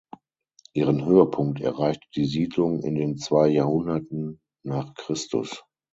Ihren 0.73 1.05
Höhepunkt 1.05 1.59
erreichte 1.61 2.07
die 2.15 2.25
Siedlung 2.25 2.79
in 2.81 2.95
den 2.95 3.19
zwei 3.19 3.49
Jahrhunderten 3.49 4.41
nach 4.65 4.95
Christus. 4.95 5.63